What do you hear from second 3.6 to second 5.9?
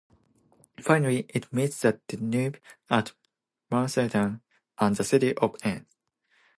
Mauthausen and the city of Enns.